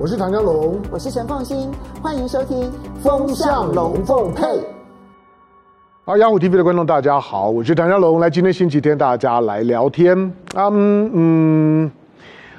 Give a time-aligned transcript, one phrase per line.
[0.00, 2.70] 我是唐江龙，我是陈凤新，欢迎收听
[3.02, 4.44] 《风向龙凤配》。
[6.04, 8.20] 好，雅虎 TV 的观众大家好，我是唐江龙。
[8.20, 10.16] 来，今天星期天，大家来聊天。
[10.54, 11.92] 嗯嗯，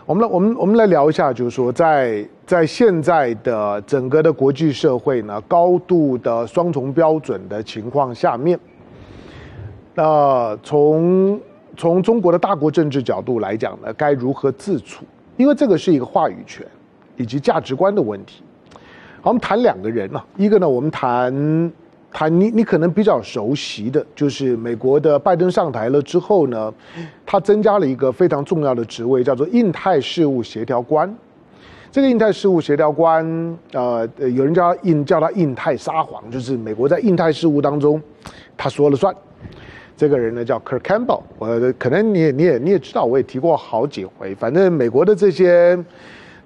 [0.06, 8.60] 我们来，我们我们来聊一下，就是说在，在在现在的整个的国际社会呢，高度的双重标准的情况下面，
[9.96, 11.40] 那、呃、从
[11.78, 15.06] 从中国的大国政治角度来讲呢，该如何自处？
[15.38, 16.68] 因为这个是一个话语权。
[17.20, 18.42] 以及价值观的问题。
[19.22, 21.72] 好，我们谈两个人啊，一个呢，我们谈
[22.10, 26.74] 谈你你可能比较熟悉的，就是美国的拜登上台了之后呢，
[27.26, 31.14] 他增加了一个非常重要的职位，叫做印太事务协调官。
[31.92, 38.02] 这个印太事务协调官，呃，有人叫印叫他印太沙皇，就是美国在印太事务当中
[38.56, 39.14] 他说了算。
[39.98, 45.78] 这个人呢叫 Kirk Campbell，我可能你也你也你也知道，我也提过好几回，反正美国的这些。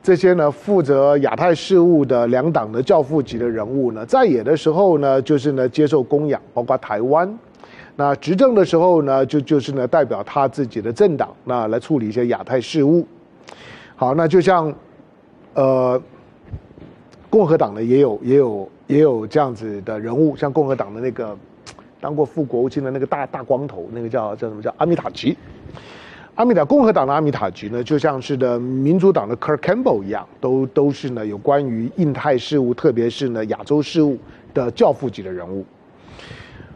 [0.03, 7.25] 这些呢，负责亚太事务的两党的教父级的人物呢，在野的时候呢，就是呢接受供养，包括台湾；
[7.95, 13.07] 那执政的时候呢，就就是呢代表他自己的政党，那来处理一些亚太事务。
[13.95, 14.73] 好，那就像，
[15.53, 16.01] 呃，
[17.29, 21.33] 共和党呢也有也有也有这样子的人物，像共和党的那个
[22.01, 25.37] 当过副国务卿的那个大大光头，那个叫叫什么叫阿米塔吉。
[26.35, 34.17] 阿米塔共和党的阿米塔局呢，就像是的民主党的 Kirk Campbell 一样，都都是呢有关于印太事务，特别是呢亚洲事务
[34.51, 35.63] 的教父级的人物。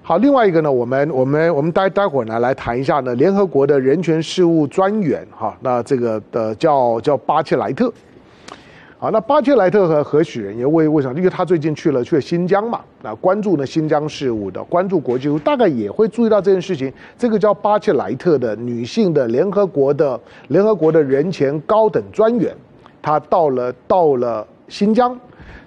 [0.03, 7.91] 好，另外一个呢，我们我们我们待待会儿呢来谈一下呢联合国的人权事务专员哈，那这个的叫叫巴切莱特。
[8.99, 11.15] 好，那巴切莱特和何许人也为为什么？
[11.15, 16.91] 因为他最近去了去了新疆嘛，那关注呢新疆事务的，关注国际，大概也会注意到这件事情。
[17.15, 22.51] 这个叫巴切莱特的女性的联合国的联合国的人权高等专员，
[22.99, 25.15] 她到了到了新疆。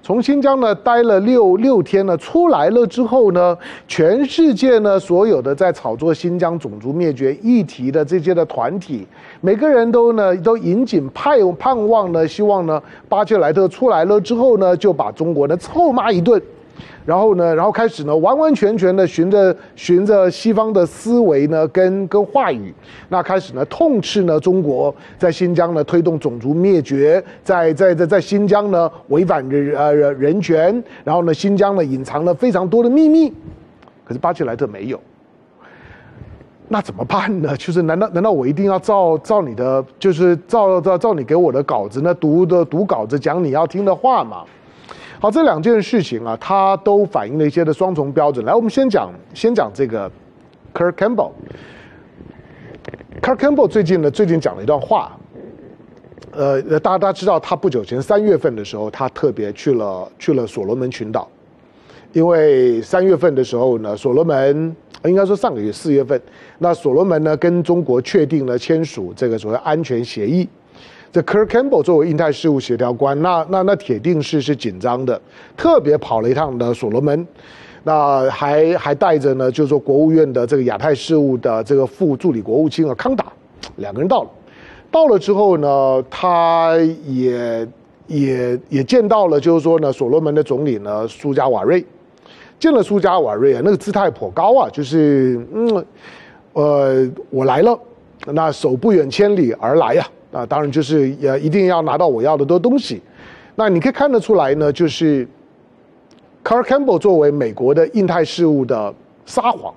[0.03, 9.07] 从新疆呢待了六六天呢，出来了之后呢，全世界呢所有的在炒作新疆种族灭绝议题的这些的团体，
[9.41, 16.41] 每个人都呢都引颈盼盼望呢，希望呢巴切莱特出来了之后呢，就把中国呢臭骂一顿。
[17.07, 22.73] 然后呢，然后开始呢，完完全全的循着循着西方的思维呢，跟跟话语，
[23.09, 33.33] 那开始呢痛斥呢中国在新疆呢推动种族灭绝，在在在在新疆呢违反人呃人权，然后呢新疆呢隐藏了非常多的秘密，
[34.05, 35.01] 可是巴切莱特没有，
[36.69, 37.57] 那怎么办呢？
[37.57, 44.45] 就是难道难道我一定要照照你的，就是照照照你给我的稿子呢读的读稿子讲你要听的话吗？
[45.23, 48.43] 好，这两件事情啊，它都反映了一些的双重标准。
[48.47, 50.11] 来，我们先讲，先讲这个
[50.73, 51.33] Kurt Campbell。
[53.21, 55.15] Kurt Campbell 最近呢，最近讲了一段话。
[56.33, 61.29] 呃，大家大家知道，他不久前三月份的时候，他特别去了去了所罗门群岛，
[62.15, 66.19] 因为三月份的时候呢，所罗门应该说上个月四月份，
[66.57, 70.49] 那所罗门呢跟中国确定了签署这个所谓安全协议。
[71.13, 75.21] 这 Kurt Campbell 作为印太事务协调官，那那那铁定是是紧张的，
[75.57, 77.27] 特别跑了一趟的所罗门，
[77.83, 83.25] 那还还带着呢，就是说国务院的这个亚太事务的这个副助理国务卿啊康达，
[83.77, 84.31] 两个人到了，
[84.89, 87.67] 到了之后呢，他也
[88.07, 91.85] 也也见到了，就是说呢，所罗门的总理呢苏加瓦瑞，
[92.61, 95.85] 见了苏加瓦瑞啊，那个姿态颇高啊，就是嗯，
[96.53, 97.77] 呃，我来了，
[98.27, 100.05] 那手不远千里而来呀。
[100.05, 103.01] 啊，啊当然就是呃，一定要拿到我要的多东西。
[103.57, 105.27] 那你可以看得出来呢，就是
[106.43, 108.95] Kurt Campbell 作为美国的印太事务的
[109.27, 109.75] 撒谎，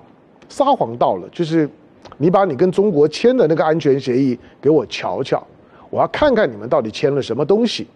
[0.48, 1.68] 撒谎到了，就是
[2.16, 5.44] 你把你跟中国签的那个安全协议给我瞧瞧，
[5.90, 7.86] 我要看看你们到底签了什么东西。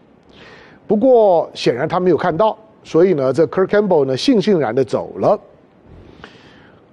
[0.86, 5.38] 不过显然他没有看到，所以呢，这 Kurt Campbell 呢悻悻然的走了。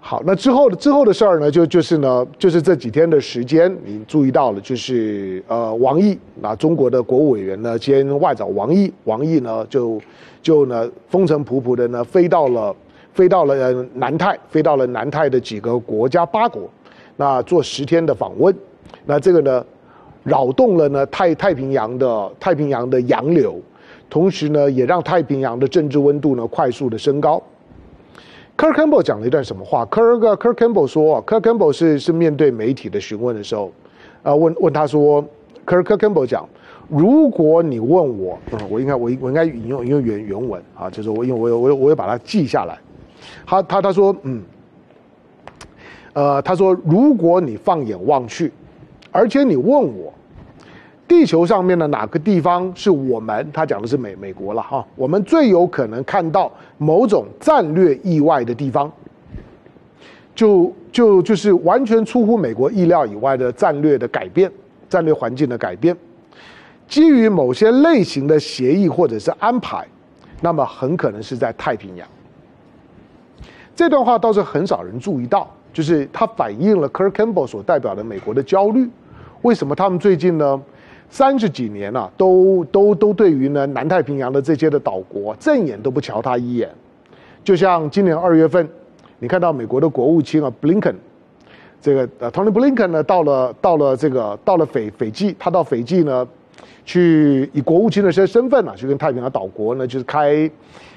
[0.07, 9.99] 好，那之后的之后的事儿呢，就就是呢，就是这几天的时间，你注意到了，就是呃，王毅，那中国的国务委员呢兼外长王毅，王毅呢就
[10.43, 12.75] 就呢风尘仆仆的呢飞到了
[13.13, 16.69] 飞到了南太，飞到了南太的几个国家八国，
[17.17, 18.55] 那做十天的访问，
[19.07, 19.65] 那这个呢
[20.21, 23.59] 扰动了呢太太平洋的太平洋的洋流，
[24.07, 27.41] 同时呢也让太平洋的政治温度呢快速的升高。
[28.57, 33.65] Kirk Campbell 讲了一段什么话？Kurt Kurt Campbell 说，Kirk Campbell 是是面对媒体的询问的时候，
[34.23, 35.21] 啊、呃，问问他说
[35.65, 36.47] ，Kirk Campbell 讲，
[36.87, 42.79] 如果你问我，嗯，我应该我我应该引用引用原原文啊，就是我因为我有我有我有把它记下来。
[43.45, 44.41] 他他他说，嗯，
[46.13, 48.53] 呃，他说，如果你放眼望去，
[49.11, 50.13] 而且你问我，
[51.07, 53.47] 地球上面的哪个地方是我们？
[53.53, 58.91] 他讲的是美美国了哈，我们最有可能看到某种战略意外的地方，
[60.33, 64.51] 就就就是完全出乎美国意料以外的战略的改变，
[64.89, 65.95] 战略环境的改变，
[66.87, 69.87] 基于某些类型的协议或者是安排，
[70.41, 72.07] 那么很可能是在太平洋。
[73.75, 78.89] 这段话倒是很少人注意到，就是它反映了 Kirk Campbell 所代表的美国的焦虑。
[79.43, 80.59] 为什么他们最近呢？
[81.09, 86.69] 三十几年了，啊，都都都对于呢南太平洋的这些的岛国正眼都不瞧他一眼，
[87.43, 88.67] 就像今年二月份，
[89.19, 90.93] 你看到美国的国务卿啊布林肯，
[91.81, 96.27] 这个呃 Tony Blinken 呢到了到了这个到了斐斐济，他到斐济呢
[96.83, 100.49] 去以国务卿的身身份啊，去跟太平洋岛国呢就是开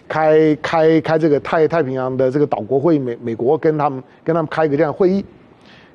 [0.08, 5.24] 开开开这个太太平洋的这个岛国会，美美国跟他们跟他们开一个这样会议。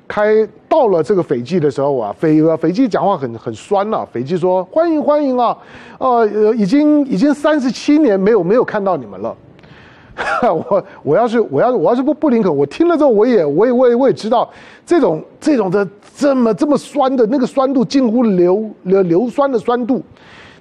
[0.06, 5.56] 开到了这个斐济的时候啊，斐斐济讲话很很酸呐、斐济说欢迎欢迎啊，
[5.98, 9.34] 呃，已经已经三十七年没有没有看到你们了。
[10.42, 14.48] 我我要是我要我要是不布林肯，我听了之后我也我也我也我也知道
[14.86, 15.84] 这种这种的
[16.16, 20.00] 这么这么酸的那个酸度近乎硫硫硫酸的酸度，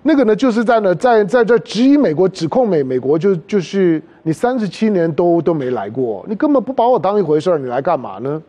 [0.02, 8.42] 那个呢就是在呢在在这质疑美国指控美美国就就是你三十七年都都没来过，你根本不把我当一回事儿，你来干嘛呢？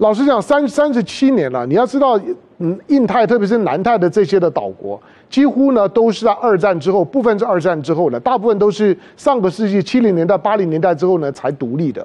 [0.00, 2.18] 老实讲，三三十七年了，你要知道，
[2.56, 4.98] 嗯，印太特别是南太的这些的岛国，
[5.28, 12.04] 几乎呢都是在二战之后，部分是二战之后的，大部分都是上个世纪七零年代、八零年代之后呢才独立的。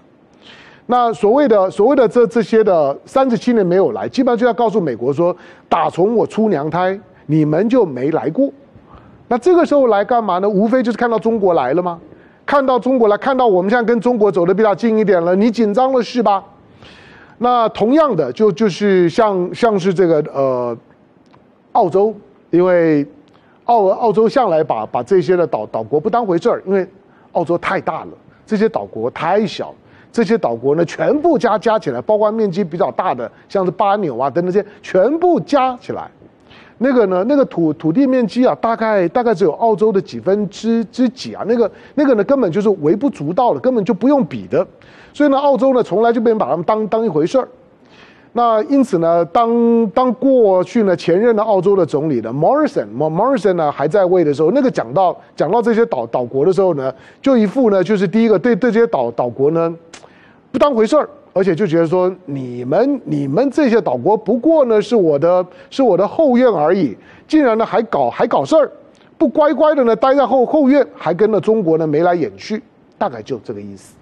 [0.88, 5.34] 那所谓的所谓的这这些的三十七年没有来，基本上就要告诉美国说，
[5.70, 8.52] 打从我出娘胎，你们就没来过。
[9.30, 10.50] 那这个时候来干嘛呢？
[10.50, 11.98] 无非就是看到中国来了吗？
[12.46, 16.44] 看到中国来，看到我们现在跟中国走得比较近一点了，你紧张了是吧？
[17.38, 20.78] 那同样的，就就是像像是这个呃，
[21.74, 22.16] 澳洲，
[22.50, 23.06] 因为
[23.66, 26.88] 澳澳洲向来把把这些的岛岛国不当回事儿，因为
[27.34, 28.12] 澳洲太大了，
[28.46, 29.76] 这些岛国太小，
[30.12, 36.10] 这些岛国呢全部加加起来，包括面积比较大的，像是巴纽啊等等这些，全部加起来，
[36.78, 44.66] 那个呢那个土土地面积啊，大概大概只有澳洲的几分之之几啊，那个那个呢根本就是微不足道的，根本就不用比的。
[45.14, 47.48] 所以呢，澳洲呢从来就没人把他们当当一回事儿。
[48.38, 59.74] 那因此呢，当当过去呢前任的澳洲的总理呢，Morrison，Morrison 呢还在位的时候，那个讲到讲到这些岛岛国的时候呢，就一副呢就是第一个对对这些岛岛国呢
[60.52, 66.96] 不当回事儿，而且就觉得说你们你们这些岛国不过呢是我的是我的后院而已，
[67.28, 68.72] 竟然呢还搞还搞事儿，
[69.18, 72.64] 不乖乖的呢待在后后院，还跟了中国呢眉来眼去，
[72.98, 73.96] 大概就这个意思。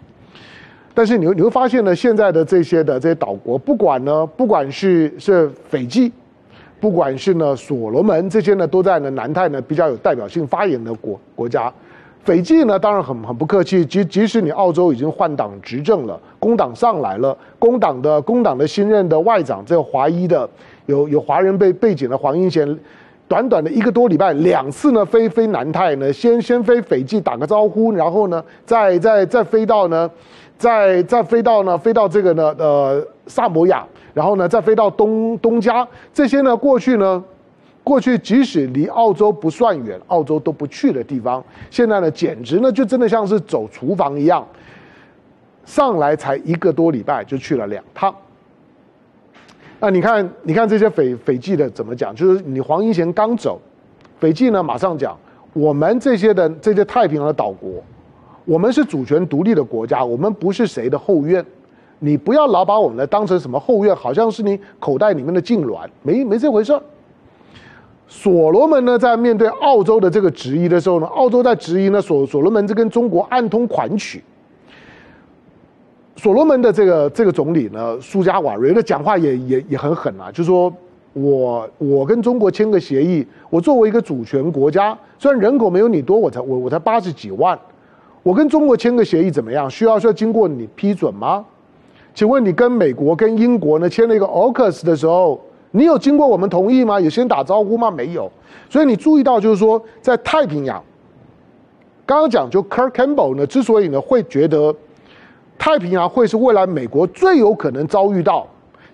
[0.94, 6.12] 但是你你会发现呢，现在的这些的这些岛国，不管呢，不管是是斐济，
[6.80, 11.74] 不管是呢所罗门这些呢，都在呢南太呢比较有代表性发言的国国家。
[12.24, 20.50] 斐济呢，当然很很不客气，即即使你澳洲已经换党执政了，工党上来了，工党的工党的新任的外长，这个华裔的
[20.86, 22.80] 有有华人背背景的黄英贤，
[23.28, 30.10] 短短的一个多礼拜，两次呢飞飞南太呢，先先飞斐济打个招呼，然后呢再再再飞到呢。
[30.56, 37.22] 再再飞到呢，飞到这个呢，呃，萨摩亚，然后呢，再飞到东东加，这些呢，过去呢，
[37.84, 44.48] 过去即使离澳洲不算远，澳洲都不去的地方，现在呢，简直呢，就真的像是走厨房一样，
[45.66, 48.16] 上来才一个多礼拜就去了两趟。
[49.80, 52.16] 那你看，你看这些斐斐济的怎么讲？
[52.16, 53.60] 就是你黄英贤刚走，
[54.18, 55.18] 斐济呢马上讲，
[55.52, 57.84] 我们这些的这些太平洋的岛国。
[58.46, 61.46] 我们是主权独立的国家，我们不是谁的后院，
[62.00, 66.82] 你不要老把我们来当成什么后院，好像是你口袋里面的痉挛，没没这回事儿。
[68.16, 74.24] 所罗门呢，在面对澳洲的这个质疑的时候呢，澳洲在质疑呢，所所罗门这跟中国暗通款曲。
[76.16, 80.72] 所罗门的这个这个总理呢，苏加瓦瑞的讲话也也也很狠啊，就说
[81.14, 87.60] 我我跟中国签个协议，我作为一个主权国家，虽然人口没有你多，我才我我才八十几万。
[88.22, 89.68] 我跟中国签个协议怎么样？
[89.68, 91.44] 需要需要经过你批准吗？
[92.14, 95.42] 请问你跟美国、跟英国呢签了一个 AUKUS 的时候，
[95.76, 97.02] 你有经过我们同意吗？
[97.02, 97.90] 有先打招呼吗？
[97.90, 98.32] 没有。
[98.70, 100.82] 所以你注意到，就是说在太平洋，
[102.06, 104.74] 刚刚讲就 Kirk Campbell 呢，之所以呢会觉得
[105.58, 108.48] 太平洋会是未来美国最有可能遭遇到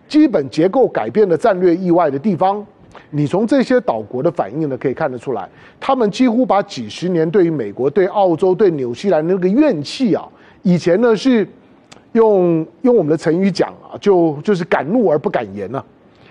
[0.07, 2.65] 基本结构改变的战略意外的地方。
[3.12, 5.48] 你从这些岛国的反应呢，可以看得出来，
[5.81, 10.25] 他们几乎把几十年对于美国、对澳洲、对纽西兰那个怨气啊，
[10.63, 11.45] 以前呢是
[12.13, 15.86] 用用我们的成语讲啊，就就是敢怒而不敢言呢、啊，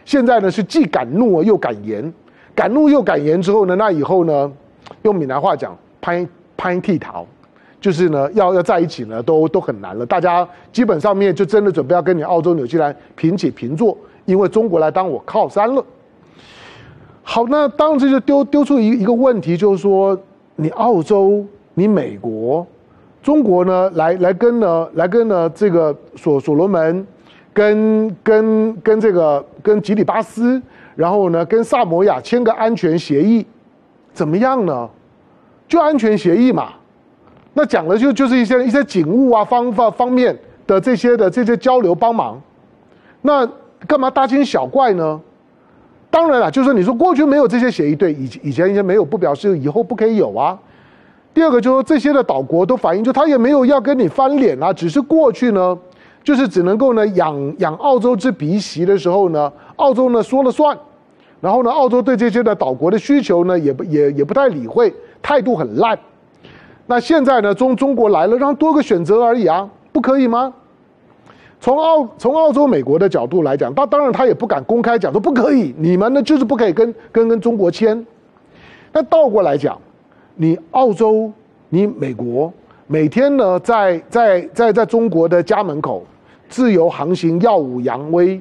[0.08, 2.10] 现在呢是既敢怒又敢言，
[2.54, 4.50] 敢怒又敢言之后呢，那以后呢，
[5.02, 7.26] 用闽南话讲，拍拍剃桃，
[7.78, 10.06] 就是呢，要要在一起呢，都都很难了。
[10.06, 15.84] 大家基本上面就真的准备要跟你澳洲、纽西兰平起平坐，因为中国来当我靠山了。
[17.22, 20.18] 好，那当然这就丢丢出一一个问题，就是说，
[20.56, 22.66] 你澳洲、你美国、
[23.22, 27.06] 中国呢，来来跟呢，来跟呢这个所所罗门，
[27.58, 30.62] 跟跟跟这个跟吉里巴斯，
[30.94, 33.44] 然后呢跟萨摩亚签个安全协议，
[34.12, 34.88] 怎么样呢？
[35.66, 36.68] 就安全协议嘛。
[37.54, 40.38] 那讲的就就是一些一些警务啊方方方面
[40.68, 42.40] 的这些的这些交流帮忙，
[43.22, 43.44] 那
[43.88, 45.20] 干嘛大惊小怪呢？
[46.10, 50.56] 当然了，就是你说过去没有这些协议，对，以以前以前没有，不表示以后不可以有啊。
[51.34, 55.76] 第二个就是说这些的岛国都反映，就他也没有要跟你翻脸啊，只是过去呢，
[56.28, 60.76] 就是只能够呢养养澳洲之鼻息的时候呢，澳洲呢说了算，
[61.40, 64.92] 然后呢，澳洲对这些的岛国的需求呢也不也也不太理会，
[65.22, 65.98] 态度很烂。
[66.84, 70.52] 那现在呢，中中国来了，让多个选择而已啊，不可以吗？
[71.60, 78.06] 从澳从澳洲美国的角度来讲，他当然他也不敢公开讲说不可以，你们呢就是不可以跟跟跟中国签。
[78.92, 79.78] 那倒过来讲，
[80.34, 81.32] 你澳洲
[81.70, 82.52] 你美国
[82.86, 86.04] 每天呢在在在在中国的家门口
[86.48, 88.40] 自由航行耀武扬威，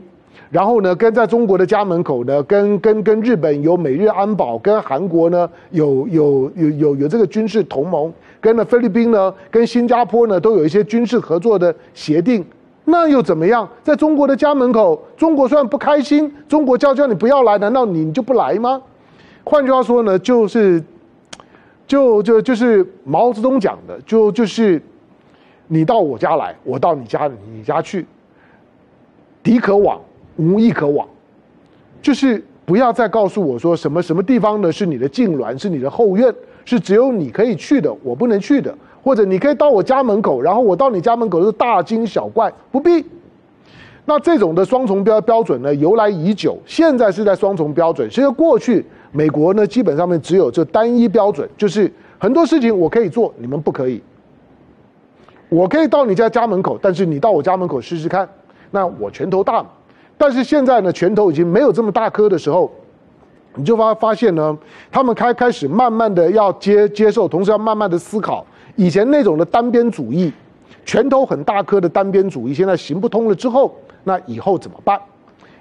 [0.49, 12.45] 然后呢跟在中国的家门口呢跟跟跟日本有美日安保，跟韩国呢有有有有有这个军事同盟，跟了菲律宾呢跟新加坡呢都有一些军事合作的协定。
[12.89, 13.67] 那又怎么样？
[13.83, 18.81] 在中国的家门口，中国虽然不开心，中国叫叫你不要来，难道你就不来吗？
[19.43, 20.81] 换句话说呢，就是，
[21.85, 24.81] 就就就是毛泽东讲的，就就是，
[25.67, 28.05] 你到我家来，我到你家你家去，
[29.43, 29.99] 敌可往，
[30.37, 31.07] 无亦可往，
[32.01, 36.33] 就是不要再告诉我说什么什么地方呢是你的禁臠，是你的后院，
[36.65, 38.73] 是只有你可以去的，我不能去的。
[39.03, 43.05] 或者你可以到我家门口，然后我到你家门口是大惊小怪，不必。
[44.03, 48.09] 那这种的双重标标准呢，由来已久，现在是在双重标准。
[48.09, 54.01] 其实过去美国呢，基本上面只有这单一标准，就是很多事情我可以做，你们不可以。
[55.49, 58.27] 我可以到你家家门口，但是你到我家门口试试看，
[58.71, 59.69] 那我拳头大嘛。
[60.17, 62.71] 但是现在呢，拳头已经没有这么大颗的时候，
[63.55, 64.57] 你就发发现呢，
[64.91, 68.45] 他们开开始慢慢的要接接受，同时要慢慢的思考。
[68.75, 70.31] 以前那种的单边主义，
[70.85, 73.73] 拳头很大颗的单边主义，现在行不通了之后，
[74.03, 74.99] 那以后怎么办？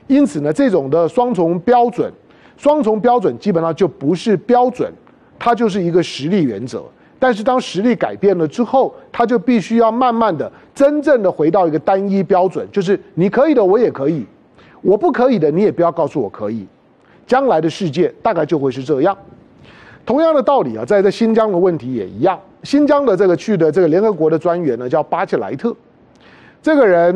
[0.07, 2.13] 因此呢，这种的双重标准，
[2.57, 4.93] 双重标准基本上就不是标准，
[5.39, 6.83] 它就是一个实力原则。
[7.19, 14.25] 但是当实力改变了之后，他就必须要慢慢的、真正的回到一个单一标准，就是你可以的，我也可以；
[14.83, 16.67] 我不可以的，你也不要告诉我可以。
[17.27, 19.17] 将来的世界大概就会是这样。
[20.05, 22.39] 同样的道理啊，在在新疆的问题也一样。
[22.63, 25.75] 新疆的这个去的这个联合国的专员呢，叫巴切莱特。
[26.67, 27.15] 这个人，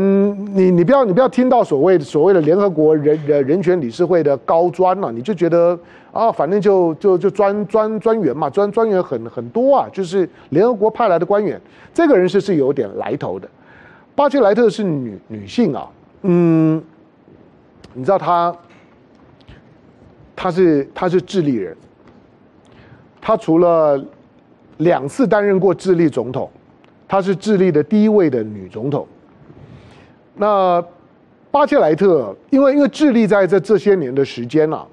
[0.55, 5.77] 你你不要你不要听到所谓所谓的联合国人人人权理事会的高专了，你就觉得
[6.13, 11.61] 啊，反正就就就专专专员嘛，专专员很很多啊，就是联合国派来的官员。
[11.93, 13.49] 这个人是是有点来头的。
[14.15, 15.91] 巴切莱特是女女性啊，
[16.23, 16.81] 嗯，
[17.93, 18.55] 你知道她，
[20.37, 21.77] 她是她是智利人，
[23.21, 24.01] 她除了。
[24.77, 26.49] 两次担任过智利总统，
[27.09, 29.07] 她是智利的第一位的女总统。
[30.41, 30.83] 那
[31.51, 34.87] 巴切莱特，因为因为智利在这这些年的时间啊，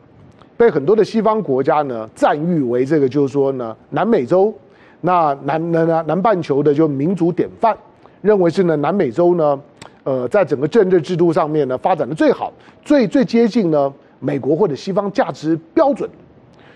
[0.57, 4.53] 被很多的西方国家呢赞誉为这个就是说呢南美洲，
[4.99, 7.73] 那南南南南半球的就民主典范，
[8.21, 9.57] 认为是呢南美洲呢，
[10.03, 12.51] 呃，在整个政治制度上面呢发展的最好，
[12.83, 16.09] 最最接近呢美国或者西方价值标准，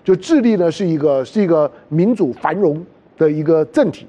[0.01, 2.82] 就智利呢是一个是一个民主繁荣
[3.18, 4.08] 的一个政体，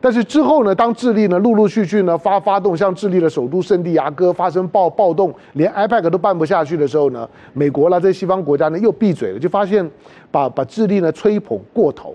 [0.00, 9.90] 但是之后呢，当智利呢陆陆续续呢发发动，像智利的首都圣地亚哥发生暴暴动，连 IPEC 都办不下去的时候呢，美国啦这些西方国家呢又闭嘴了，就发现
[10.30, 12.14] 把把智利呢吹捧过头。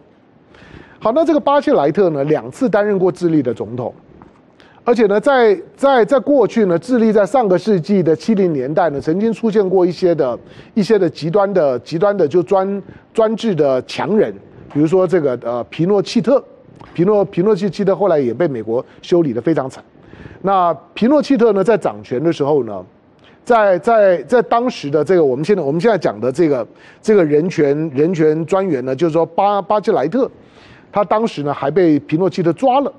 [1.00, 3.94] 好，那这个巴切莱特呢两次担任过智利的总统，
[4.86, 10.40] 而且呢在在在过去呢，智利在上个世纪的七零年代呢，曾经出现过一些的
[10.74, 12.82] 一些的极端的极端的就专
[13.14, 14.34] 专制的强人。
[14.74, 16.44] 比如说这个呃皮诺契特，
[16.94, 19.84] 皮诺皮诺契契特后来也被美国修理得非常惨。
[20.42, 22.84] 那皮诺契特呢，在掌权的时候呢，
[23.44, 26.68] 在在在当时的这个我们现在我们现在讲的这个
[27.02, 30.30] 这个人权人权专员呢，就是说巴巴切莱特，
[30.92, 32.92] 他当时呢还被皮诺契特抓了，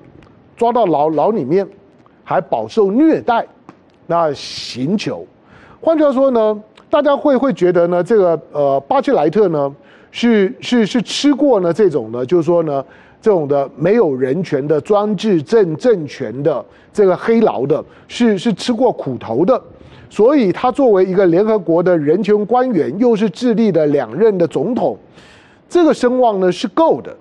[0.57, 1.67] 抓到牢牢里面，
[2.23, 3.47] 还饱受虐待，
[4.07, 5.27] 那刑求。
[5.81, 6.63] 换句话说呢。
[6.91, 9.75] 大家会会觉得呢，这个呃巴切莱特呢
[10.13, 12.85] 是是是吃过呢这种呢，就是说呢
[13.25, 16.63] 这种的没有人权的专制政政权的
[16.93, 19.59] 这个黑牢的，是是吃过苦头的，
[20.11, 24.99] 所以他作为一个联合国的人权官员，又是智利的两任的总统，
[25.71, 27.17] 这个声望呢是够的。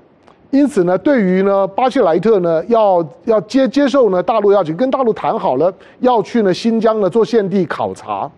[0.51, 8.29] 因此呢，对于呢巴切莱特呢要要接接受呢大陆要去跟大陆谈好了，要去呢新疆呢做现地考察，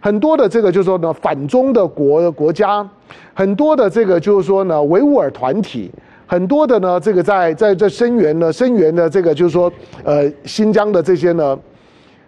[0.00, 2.84] 很多的这个就是说呢反中的国国家，
[3.32, 5.88] 很多的这个就是说呢维吾尔团体，
[6.26, 9.72] 很多的呢这个在在这声援呢声援的这个就是说
[10.04, 11.58] 呃新疆的这些呢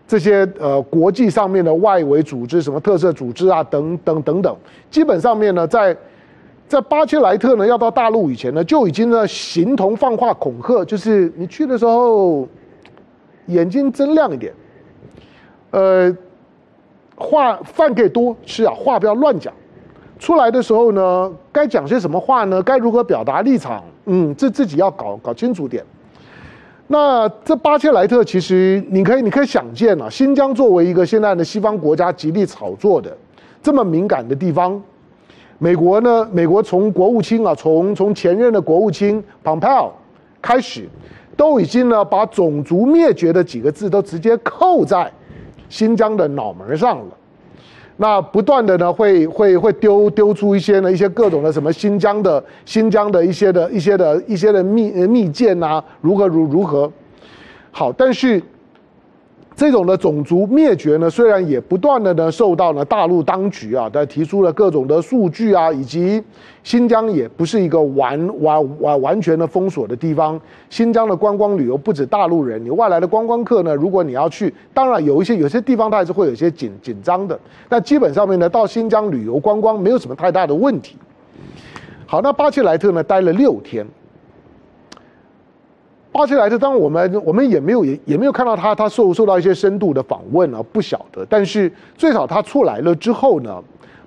[0.06, 4.56] 这些呃国际上面的外围组织什么特色组织啊等等等等，
[4.90, 5.96] 基本上面呢在。
[6.68, 12.46] 在巴切莱特呢要到大陆以前呢，就已经呢形同放话恐吓，就是你去的时候
[13.46, 14.52] 眼睛睁亮一点，
[15.70, 16.14] 呃，
[17.16, 19.50] 话饭可以多吃啊，话不要乱讲。
[20.18, 22.62] 出来的时候呢，该讲些什么话呢？
[22.62, 23.82] 该如何表达立场？
[24.06, 25.84] 嗯，这自己要搞搞清楚点。
[26.88, 33.16] 那这巴切莱特其实你可以你可以想见啊，新疆作为一个现在的西方国家极力炒作的
[33.62, 34.80] 这么敏感的地方。
[35.58, 36.28] 美国呢？
[36.32, 39.90] 美国从国务卿啊，从从前任的国务卿 Pompeo
[40.40, 40.88] 开始，
[41.36, 45.12] 都已经呢把种族灭绝的几个字都直接扣在
[45.68, 47.17] 新疆的脑门上了。
[47.98, 56.90] 那不断的呢会会会丢丢出一些呢一些各种的什么新疆的新疆的一些的一些的一些的密密件啊，如何如如何
[57.70, 58.42] 好，但是。
[59.58, 66.22] 这种的种族灭绝呢，虽然也不断的呢受到呢大陆当局啊，他提出了各种的数据啊，以及
[66.62, 70.40] 新疆也不是一个完完完完全的封锁的地方。
[70.70, 77.36] 新疆的观光旅游不止大陆人，你外来的观光客呢，如果你要去，当然有一些有些地方它还是会有些紧紧张的，
[77.68, 80.96] 但基本上面呢，到新疆旅游观光没有什么太大的问题。
[82.06, 83.84] 好，那巴切莱特呢待了六天。
[86.18, 91.24] 巴切莱特，当我们我们也没有也也没有看到他他受受到一些深度的访问啊，不晓得。
[91.30, 93.62] 但是最少他出来了之后呢，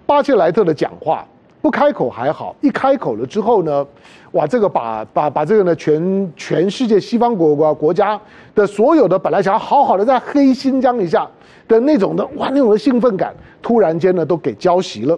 [0.06, 1.26] 巴切莱特的讲话
[1.62, 3.88] 不开口还好，一开口了之后呢，
[4.34, 8.19] 哇，这个把把把这个呢全全世界西方国国国家
[8.54, 11.26] 的所有的本来想要好好的在黑新疆一下
[11.65, 15.17] 的那种的哇那种的兴奋感，突然间呢都给浇熄了。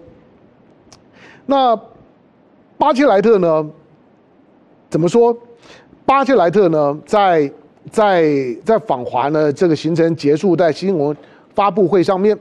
[1.47, 1.75] 那
[2.77, 3.67] 巴切莱特呢，
[4.91, 5.35] 怎么说？
[6.13, 7.51] 巴切莱特呢，在
[7.89, 11.17] 在在访华呢，这个行程结束在新闻
[11.55, 12.37] 发布会上面，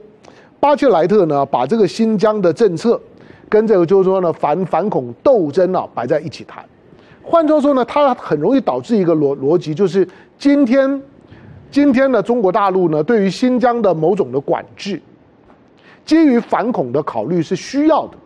[0.61, 3.01] 巴切莱特呢把这个新疆的政策
[3.49, 6.63] 跟这个就是说呢反反恐斗争啊摆在一起谈。
[7.23, 10.07] 换句话说呢，它很容易导致一个逻逻辑，就是
[10.37, 11.03] 今天
[11.71, 15.01] 今天的中国大陆呢对于新疆的某种的管制，
[16.05, 18.19] 基于反恐的考虑是需要的。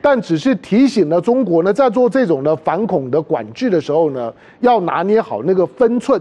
[0.00, 6.20] 但只是提醒了中国呢，在做这种的反恐的管制的时候呢，要拿捏好那个分寸。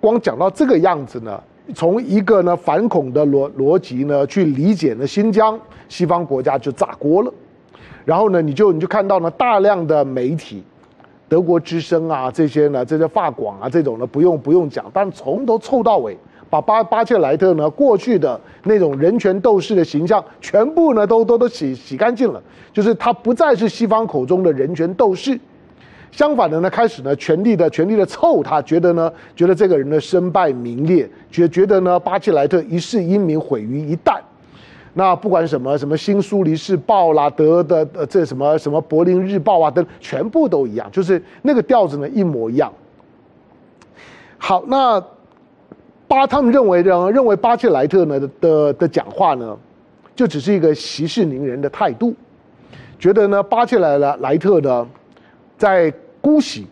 [0.00, 1.38] 光讲到这个样子呢，
[1.74, 5.58] 从一个呢反恐的逻逻辑呢去理解呢新疆，
[5.88, 7.32] 西方国家就炸锅了。
[8.04, 10.62] 然后呢，你就你就看到呢大量的媒体，
[11.28, 16.16] 德国之声啊这些呢，这些法广啊这种呢不用不用讲，但从头凑到尾。
[16.50, 25.38] 把巴巴切莱特呢过去的那种人权斗士的形象全部呢都都都洗洗干净了，就是他不再是西方口中的人权斗士，
[26.10, 34.18] 相反的呢开始呢全力的全力的凑他，觉得呢觉得这个人呢身败名裂，觉觉得呢巴切莱特一世英名毁于一旦。
[34.94, 42.72] 那不管什么什么新苏黎世报啦，德的呃这什么什么柏林日报啊等，全部都一样，就是那个调子呢一模一样。
[44.38, 45.04] 好，那。
[46.08, 49.54] 巴他们认为认认为巴切莱特呢的的，讲话呢，
[50.16, 52.14] 就只是一个息事宁人的态度，
[52.98, 54.88] 觉得呢巴切莱莱特呢
[55.58, 55.92] 在
[56.22, 56.66] 姑息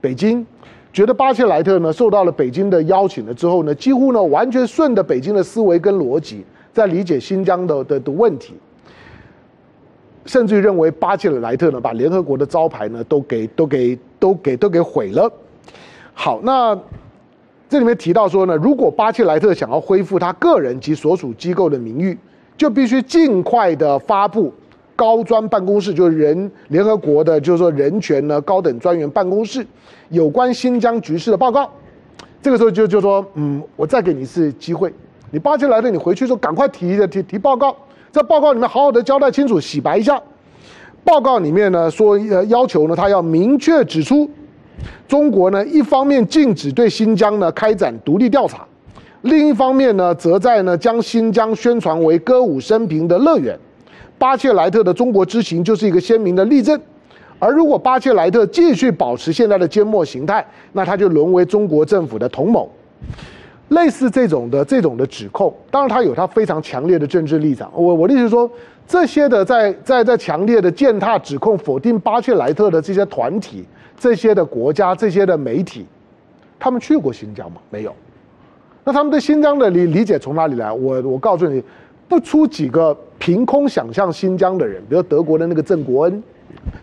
[0.00, 0.46] 北京，
[0.94, 8.54] 觉得巴切莱特呢受到了北京的邀请了之后呢，几乎呢完全顺着北京的思维跟逻辑在理解新疆的的的问题，
[10.24, 15.30] 甚至于认为巴切莱特呢把联合国的招牌呢都给都给都给都给毁了。
[16.14, 16.78] 好，那。
[17.70, 22.18] 这里面提到说呢，如果巴切莱特想要恢复他个人及所属机构的名誉，
[22.56, 24.52] 就必须尽快的发布
[24.96, 29.64] 高专办公室，就是人联合国的，就是说人权呢高等专员办公室
[30.08, 31.70] 有关新疆局势的报告。
[32.42, 34.92] 这个时候就就说，嗯，我再给你一次机会，
[35.30, 37.76] 你巴切莱特，你回去之后赶快提的提提报告，
[38.10, 40.20] 在报告里面好好的交代清楚，洗白一下。
[41.04, 44.28] 报告里面呢说，呃，要求呢他要明确指出。
[45.08, 48.64] 中国呢，一方面禁止对新疆呢开展独立调查，
[49.22, 53.58] 另一方面呢，则在呢将新疆宣传为歌舞升平的乐园。
[54.18, 56.78] 巴切莱特的中国之行就是一个鲜明的例证。
[57.38, 62.70] 而如果巴切莱特继续保持现在的缄默形态，那他就沦为中国政府的同谋。
[63.68, 67.70] 类似这种的这种的指控，当然他有他非常强烈的政治立场。
[67.74, 68.50] 我我的意思是说，
[68.86, 73.64] 这些的在在在强烈的践踏、指控、否定巴切莱特的这些团体、
[74.00, 75.84] 这些的国家、这些的媒体，
[76.58, 77.60] 他们去过新疆吗？
[77.68, 77.94] 没有。
[78.82, 80.72] 那他们对新疆的理理解从哪里来？
[80.72, 81.62] 我我告诉你，
[82.08, 86.22] 不出几个凭空想象新疆的人，比如德国的那个郑国恩。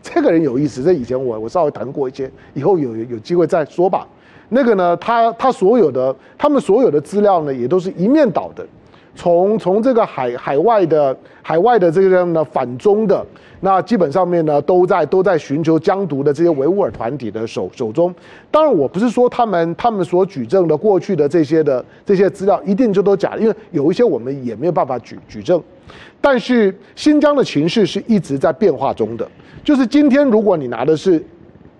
[0.03, 4.07] 这个人有意思，这以前我我稍微谈过一些，以后有有机会再说吧。
[4.49, 8.63] 那个呢，他他所有的他们所有的资料呢，也都是一面倒的，
[9.17, 13.25] 从从这个海海外的海外的这个呢反中的，
[13.61, 18.13] 那基本上面呢都在都在寻求疆独的这些维吾尔团体的手手中。
[18.51, 25.61] 当然，我不是说他们他们所举证的过去的这些的这些资料一定就都假，因为有一些我们也没有办法举举证。
[26.21, 29.27] 但是新疆的情势是一直在变化中的。
[29.63, 31.23] 就是今天，如果你拿的是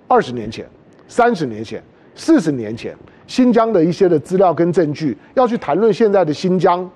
[0.08, 0.66] 二十年前、
[1.08, 1.82] 三十年前、
[2.16, 2.96] 四十年前
[3.28, 6.90] 新疆的一些的资料跟证据，要去谈论现在的新疆，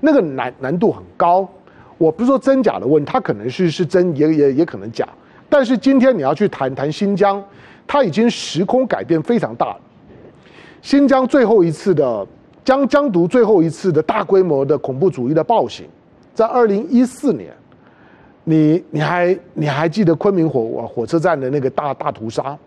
[0.00, 1.48] 那个难难度很高。
[1.98, 5.06] 我不是说真假的问，它可能是是真，也也也可能假。
[5.48, 7.42] 但是今天你要去谈谈新疆，
[7.86, 9.76] 它已经时空改变非常大了。
[10.80, 12.26] 新疆最后一次的
[12.64, 15.86] 疆疆独，最后一次的大规模的恐怖主义的暴行，
[16.34, 17.52] 在二零一四年。
[18.44, 22.58] 你你还你还记得昆明火火车站的那个大大屠杀？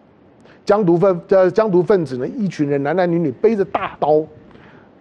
[0.64, 4.24] 疆独分呃疆独分子呢，一群人男男女女背着大刀，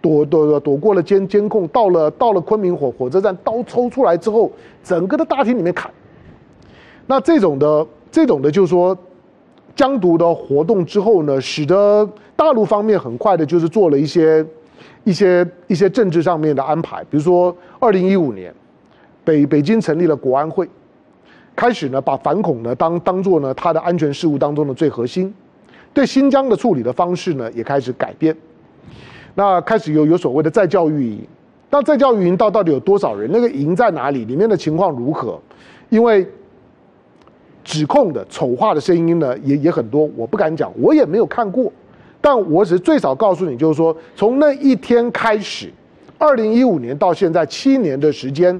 [0.03, 4.51] 躲躲躲过了监监控，到了到了昆明火火车站，刀抽出来之后，
[4.83, 5.89] 整个的大厅里面砍。
[7.07, 8.97] 那这种的这种的，就是说
[9.73, 14.45] 疆独的活动之后呢，使得大陆方面很快的就是做了一些
[15.05, 18.53] 一些一些政治上面的安排，比如说二零一五年。
[19.25, 20.67] 北北京成立了国安会，
[21.55, 25.33] 开始呢把反恐呢当当做呢它的安全事务当中的最核心，
[25.93, 28.35] 对新疆的处理的方式呢也开始改变，
[29.35, 31.27] 那开始有有所谓的再教育营，
[31.69, 33.29] 那再教育营到到底有多少人？
[33.31, 34.25] 那个营在哪里？
[34.25, 35.39] 里面的情况如何？
[35.89, 36.27] 因为
[37.63, 41.71] 指控的丑化的声音呢也也很多，我不敢讲，我也没有看过，
[42.21, 45.71] 但我只是最少告诉你，就是说从那一天开始，
[46.17, 48.59] 二零一五年到现在七年的时间。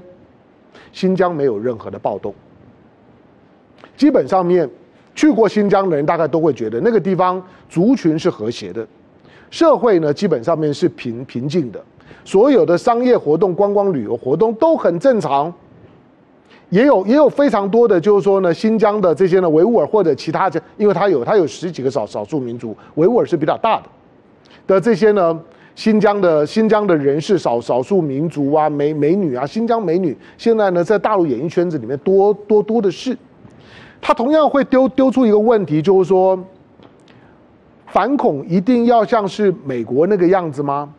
[0.91, 2.33] 新疆没有任何的暴动，
[3.97, 4.69] 基本上面
[5.15, 8.88] 去过新疆的人大概都会觉得那个地方族群是和谐的，
[9.53, 11.79] 社会呢基本上面是平平静的，
[12.25, 15.53] 所有的商业活动、观光旅游活动都很正常，
[16.69, 23.83] 也有也有非常多的，就是说呢，新疆的这些呢维吾尔或者其他的，因为它有它有十几个少少数民族，维吾尔是比较大的
[24.65, 25.39] 的这些呢。
[25.75, 33.15] 新疆的新疆的人士少少数民族啊，美美女啊，新疆美女现在呢，在大陆演艺圈子里面多多多的是。
[33.99, 36.37] 他同样会丢丢出一个问题，就是说，
[37.93, 40.91] 反恐一定要像是美国那个样子吗？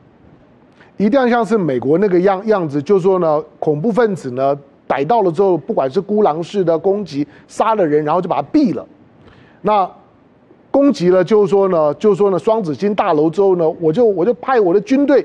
[0.97, 8.87] 一定要像是美国那个样样子，就是说呢，恐怖分子呢逮到了之后，不管是孤狼式的攻击，杀了人，然后就把他毙了，
[9.61, 9.91] 那。
[10.71, 15.25] 攻击了，就是说呢，就是说呢，双子星大楼之后呢，我就我就派我的军队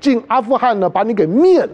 [0.00, 1.68] 进阿富汗呢，把你给灭了，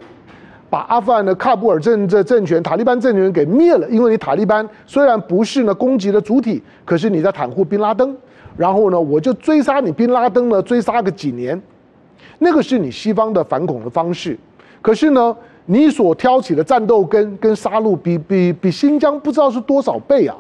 [0.69, 3.89] 把阿富汗的喀布尔政这政权、塔利班政权给灭了。
[3.89, 8.13] 因为你塔利班虽然不是呢攻击的主体，可是你在袒护宾拉登，
[8.57, 11.61] 然后呢，我就追杀你宾拉登呢，追杀个几年，
[12.39, 14.39] 那个是你西方的反恐的方式。
[14.81, 15.37] 可是呢，
[15.67, 20.37] 你所挑起的战斗跟跟杀戮比比比新疆不知道是多少倍啊！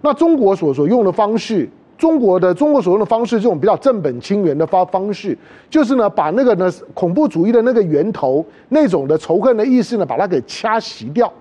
[0.00, 1.68] 那中国所所用的方式。
[1.98, 5.38] 中国的中国所用的方式，这种比较正本清源的方方式，
[5.70, 11.32] 就是呢，把那个呢恐怖主义的那个源头那种的仇恨的意识呢，把它给掐熄掉。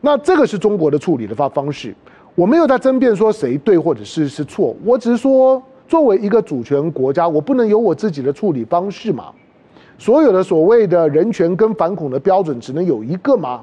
[0.00, 1.94] 那这个是中国的处理的方方式。
[2.38, 9.24] 我没有在争辩说谁对或者是是错，我只是说，作为一个主权国家，我不能有我自己的处理方式嘛？
[9.98, 13.62] 所有的所谓的人权跟反恐的标准，只能有一个吗？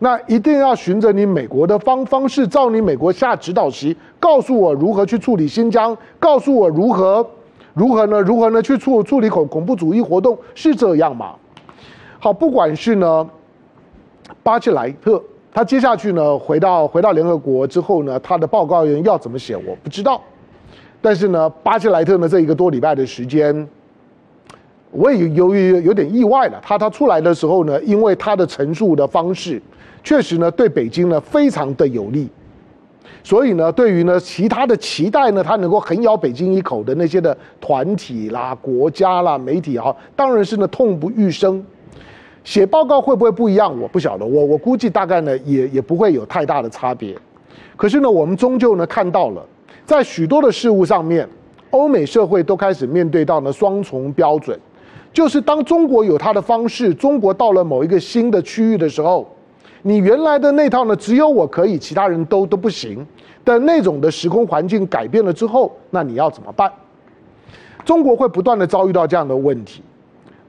[0.00, 7.24] 那一定要循着你美国的方方式，照你美国下指导棋，告诉我如何去处理新疆，告诉我如何，
[7.72, 8.20] 如何呢？
[8.20, 8.60] 如何呢？
[8.60, 11.36] 去处处理恐恐怖主义活动是这样吗？
[12.18, 13.30] 好，不管是呢，
[14.42, 15.22] 巴切莱特，
[15.54, 20.20] 他接下去呢，回到回到联合国之后呢，他的报告人要怎么写，我不知道。
[21.00, 23.68] 但是呢，巴切莱特呢，这一个多礼拜的时间，
[24.90, 26.58] 我也由于有点意外了。
[26.62, 29.60] 他他出来的时候呢，因为他的陈述的方式。
[30.04, 32.28] 确实呢，对北京呢非常的有利，
[33.22, 41.64] 所以呢，对于呢其他的期待呢，他能够横咬北京一口的那些的团体啦、国家啦、媒体啊，当然是呢痛不欲生。
[42.44, 43.80] 写报告会不会不一样？
[43.80, 47.16] 我不晓得，我我估计大概呢也也不会有太大的差别。
[47.76, 49.44] 可是呢，我们终究呢看到了，
[49.84, 51.28] 在许多的事物上面，
[51.70, 54.58] 欧美社会都开始面对到呢双重标准，
[55.12, 59.28] 就是当中国有它的方式，中国到了某一个新的区域的时候。
[59.84, 63.04] 你原来的那套呢，只有我可以，其他人都都不行
[63.44, 66.70] 的那种的时空环境改变了之后，那你要怎么办？
[67.84, 69.82] 中国会不断的遭遇到这样的问题。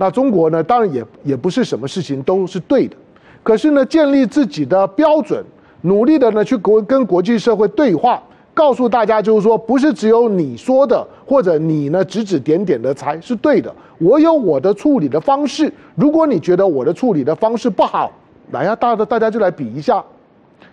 [0.04, 2.96] 那中国呢，当然也也不是什么事情都是对的，
[3.42, 5.42] 可是呢，建立自己的标准，
[5.84, 8.22] 努力的呢去国跟国际社会对话，
[8.54, 15.72] 告诉大家就是说，不是只有你说的或者你呢指指点点的才是对的，我有我的处理的方式。
[15.96, 18.12] 如果你觉得我的处理的方式不好，
[18.52, 20.04] 来呀，大的大家就来比一下，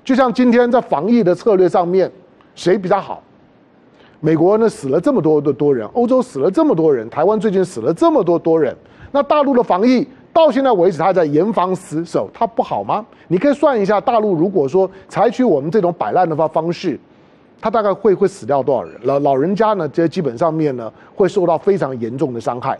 [0.03, 2.11] 就像今天在防疫的策略上面，
[2.57, 3.23] 谁比较好？
[4.19, 8.77] 美国呢死了这么多的多人，欧洲死了这么多人，台湾最近死了这么多多人，
[9.11, 13.05] 那大陆的防疫到现在为止，它在严防死守，它不好吗？
[13.29, 16.99] 你可以算一下，大陆如果说采取我们这种摆烂的方方式，
[17.61, 18.93] 它大概会会死掉多少人？
[19.03, 22.79] 老老人家呢，这基本上面呢会受到非常严重的伤害。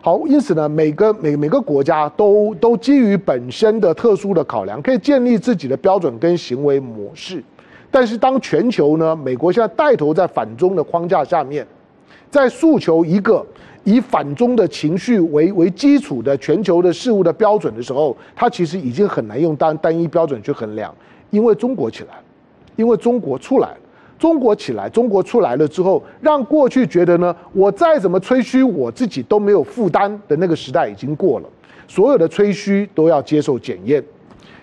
[0.00, 7.42] 好，因此呢，每个每每个国家都都基于本身的特殊的考量，可以建立自己的标准跟行为模式。
[7.90, 11.66] 但是，当全球呢，美国现在带头在反中的框架下面，
[12.30, 13.44] 在诉求一个
[13.88, 20.94] 以反中的情绪为为基础的全球的事物的标准的时候，它其实已经很难用单单一标准去衡量，
[21.30, 22.10] 因为中国起来，
[22.76, 23.70] 因为中国出来。
[24.18, 31.48] 中国起来，中国出来了之后，让过去觉得呢，我再怎么吹嘘我自己都没有负担的那个时代已经过了，
[31.86, 34.04] 所有的吹嘘都要接受检验。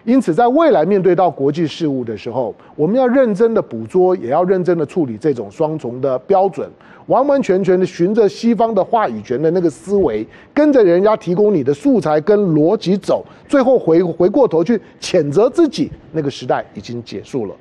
[0.05, 6.69] 因此，在未来面对到国际事务的时候，我们要认真的捕捉，也要认真的处理这种双重的标准，
[7.07, 17.55] 完完全全的循着西方的话语权的那个思维，跟着人家提供你的素材跟逻辑走，最后回回过头去谴责自己，那个时代已经结束了。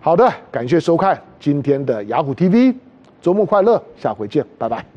[0.00, 2.74] 好的，感谢收看今天的雅虎 TV，
[3.20, 4.92] 周末快乐，下回见，拜拜。